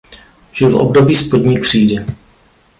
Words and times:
Žil 0.51 0.69
v 0.71 0.75
období 0.75 1.15
spodní 1.15 1.57
křídy. 1.59 2.05